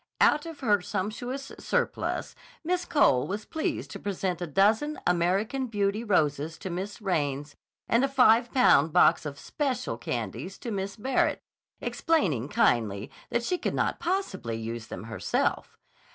[0.19, 6.03] Out of her sumptuous surplus, Miss Cole was pleased to present a dozen American Beauty
[6.03, 7.55] roses to Miss Raines
[7.87, 11.43] and a five pound box of "special" candies to Miss Barrett,
[11.79, 15.77] explaining kindly that she could not possibly use them herself.